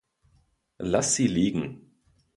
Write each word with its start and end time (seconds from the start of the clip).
Lass 0.79 1.13
sie 1.13 1.27
liegen. 1.27 1.91